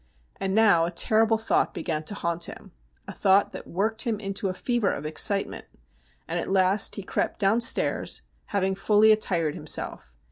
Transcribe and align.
And 0.39 0.55
now 0.55 0.85
a 0.85 0.89
terrible 0.89 1.37
thought 1.37 1.75
began 1.75 2.03
to 2.05 2.15
haunt 2.15 2.45
him— 2.45 2.71
a 3.07 3.13
thought 3.13 3.51
that 3.51 3.67
worked 3.67 4.01
him 4.01 4.19
into 4.19 4.49
a 4.49 4.53
fever 4.55 4.91
of 4.91 5.05
ex 5.05 5.21
citement— 5.23 5.65
and 6.27 6.39
at 6.39 6.49
last 6.49 6.95
he 6.95 7.03
crept 7.03 7.39
downstairs, 7.39 8.23
having 8.47 8.71
f 8.73 8.89
ally 8.89 9.09
attired 9.09 9.53
himself. 9.53 10.17